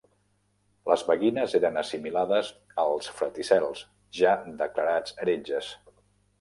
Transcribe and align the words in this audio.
Les 0.91 1.03
beguines 1.09 1.53
eren 1.59 1.77
assimilades 1.81 2.51
als 2.85 3.11
fraticels, 3.21 3.87
ja 4.23 4.35
declarats 4.67 5.19
heretges. 5.23 5.73